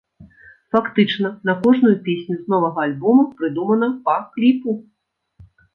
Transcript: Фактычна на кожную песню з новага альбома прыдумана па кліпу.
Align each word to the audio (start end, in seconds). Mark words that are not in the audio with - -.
Фактычна 0.75 1.31
на 1.51 1.55
кожную 1.63 1.93
песню 2.09 2.35
з 2.39 2.43
новага 2.55 2.79
альбома 2.89 3.23
прыдумана 3.39 3.95
па 4.11 4.15
кліпу. 4.35 4.71